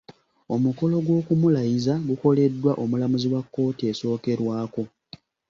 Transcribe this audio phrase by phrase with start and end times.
[0.55, 4.83] Omukolo gw’okumulayiza gukoleddwa omulamuzi wa kkooti esookerwako.